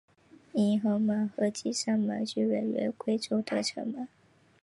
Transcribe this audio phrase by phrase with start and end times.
[0.53, 4.07] 迎和门和景圣门均为原归州的城门。